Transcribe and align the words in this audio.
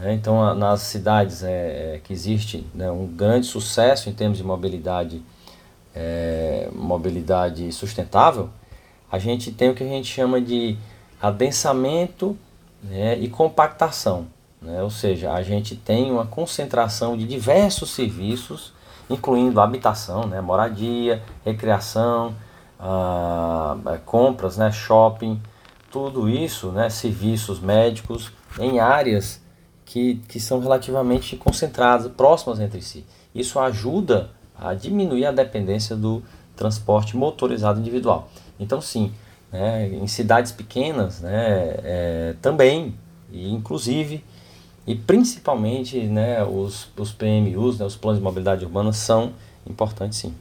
Né? 0.00 0.14
Então, 0.14 0.54
nas 0.54 0.80
cidades 0.82 1.42
é, 1.42 2.00
que 2.04 2.12
existe 2.12 2.66
né, 2.74 2.90
um 2.90 3.06
grande 3.06 3.46
sucesso 3.46 4.08
em 4.08 4.12
termos 4.12 4.38
de 4.38 4.44
mobilidade, 4.44 5.22
é, 5.94 6.68
mobilidade 6.72 7.70
sustentável, 7.72 8.50
a 9.10 9.18
gente 9.18 9.52
tem 9.52 9.70
o 9.70 9.74
que 9.74 9.82
a 9.82 9.86
gente 9.88 10.12
chama 10.12 10.40
de 10.40 10.76
adensamento 11.20 12.36
né, 12.82 13.18
e 13.18 13.28
compactação. 13.28 14.26
Né? 14.60 14.82
Ou 14.82 14.90
seja, 14.90 15.32
a 15.32 15.42
gente 15.42 15.76
tem 15.76 16.10
uma 16.10 16.26
concentração 16.26 17.16
de 17.16 17.26
diversos 17.26 17.90
serviços, 17.90 18.74
incluindo 19.08 19.60
habitação, 19.60 20.26
né, 20.26 20.40
moradia, 20.40 21.22
recreação, 21.44 22.34
ah, 22.78 23.76
compras, 24.04 24.56
né, 24.56 24.72
shopping, 24.72 25.40
tudo 25.90 26.28
isso, 26.28 26.72
né, 26.72 26.90
serviços 26.90 27.60
médicos, 27.60 28.32
em 28.58 28.80
áreas 28.80 29.40
que, 29.96 30.20
que 30.28 30.38
são 30.38 30.60
relativamente 30.60 31.36
concentradas, 31.36 32.12
próximas 32.12 32.60
entre 32.60 32.82
si. 32.82 33.02
Isso 33.34 33.58
ajuda 33.58 34.28
a 34.54 34.74
diminuir 34.74 35.24
a 35.24 35.32
dependência 35.32 35.96
do 35.96 36.22
transporte 36.54 37.16
motorizado 37.16 37.80
individual. 37.80 38.28
Então, 38.60 38.78
sim, 38.78 39.10
né, 39.50 39.88
em 39.88 40.06
cidades 40.06 40.52
pequenas 40.52 41.22
né, 41.22 41.76
é, 41.82 42.34
também, 42.42 42.94
e 43.32 43.50
inclusive, 43.50 44.22
e 44.86 44.94
principalmente 44.94 45.98
né, 46.00 46.44
os, 46.44 46.88
os 46.94 47.12
PMUs, 47.12 47.78
né, 47.78 47.86
os 47.86 47.96
planos 47.96 48.18
de 48.18 48.24
mobilidade 48.24 48.66
urbana, 48.66 48.92
são 48.92 49.32
importantes 49.66 50.18
sim. 50.18 50.34